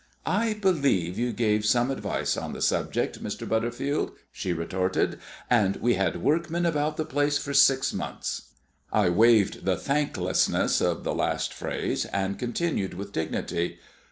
"I 0.25 0.53
believe 0.55 1.19
you 1.19 1.31
gave 1.31 1.63
some 1.63 1.91
advice 1.91 2.35
on 2.35 2.53
the 2.53 2.61
subject, 2.63 3.23
Mr. 3.23 3.47
Butterfield," 3.47 4.13
she 4.31 4.51
retorted, 4.51 5.19
"and 5.47 5.75
we 5.75 5.93
had 5.93 6.23
workmen 6.23 6.65
about 6.65 6.97
the 6.97 7.05
place 7.05 7.37
for 7.37 7.53
six 7.53 7.93
months." 7.93 8.49
I 8.91 9.09
waived 9.09 9.63
the 9.63 9.77
thanklessness 9.77 10.81
of 10.81 11.03
the 11.03 11.13
last 11.13 11.53
phrase, 11.53 12.05
and 12.05 12.39
continued 12.39 12.95
with 12.95 13.11
dignity. 13.11 13.77